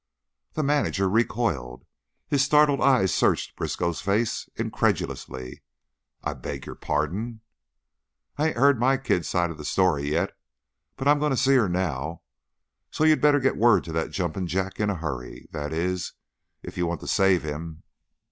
[0.53, 1.85] The manager recoiled;
[2.27, 5.61] his startled eyes searched Briskow's face incredulously.
[6.23, 7.41] "I beg pardon?"
[8.35, 10.31] "I 'ain't heard my kid's side of the story yet,
[10.95, 12.23] but I'm goin' to see her now,
[12.89, 15.47] so you better get word to that jumpin' jack in a hurry.
[15.51, 16.13] That is,
[16.63, 17.83] if you want to save him."